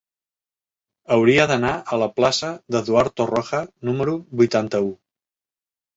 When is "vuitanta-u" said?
4.43-4.91